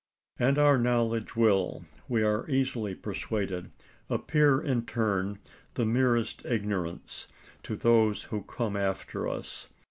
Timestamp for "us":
9.29-9.67